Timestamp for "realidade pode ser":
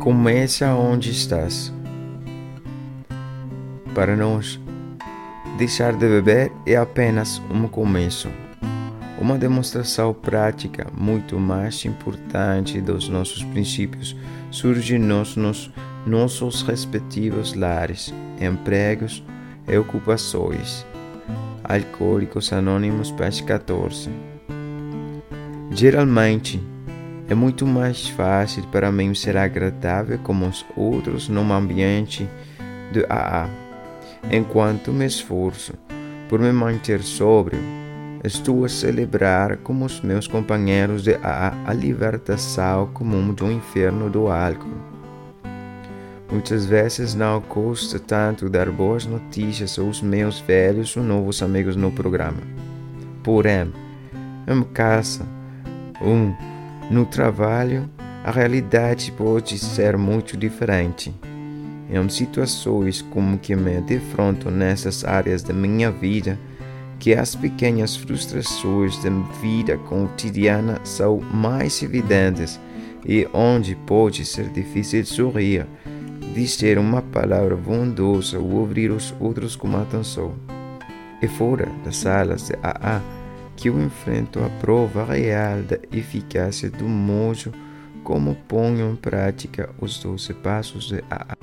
58.32-59.96